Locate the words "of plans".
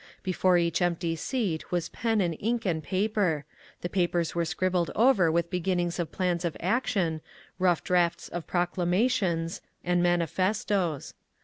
5.99-6.43